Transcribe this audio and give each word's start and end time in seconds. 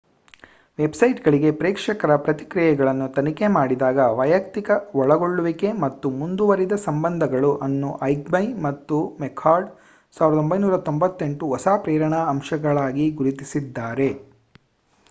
ವೆಬ್‌ಸೈಟ್‌ಗಳಿಗೆ 0.79 1.49
ಪ್ರೇಕ್ಷಕರ 1.57 2.13
ಪ್ರತಿಕ್ರಿಯೆಗಳನ್ನು 2.23 3.07
ತನಿಖೆ 3.09 3.47
ಮಾಡಿದಾಗ 3.49 4.07
ವೈಯಕ್ತಿಕ 4.13 4.69
ಒಳಗೊಳ್ಳುವಿಕೆ 4.95 5.69
ಮತ್ತು 5.83 6.09
ಮುಂದುವರಿದ 6.15 6.77
ಸಂಬಂಧಗಳು 6.87 7.51
ಅನ್ನು 7.67 7.91
ಐಗ್ಮೆ 8.07 8.43
ಮತ್ತು 8.65 8.97
ಮೆಕ್‌ಕಾರ್ಡ್ 9.21 9.69
1998 10.17 11.23
ಹೊಸ 11.53 11.77
ಪ್ರೇರಣಾ 11.85 12.23
ಅಂಶಗಳಾಗಿ 12.33 13.07
ಗುರುತಿಸಿದ್ದಾರೆ 13.19 14.11